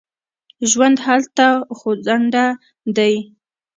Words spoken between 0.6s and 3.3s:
ژوند هلته خوځنده دی.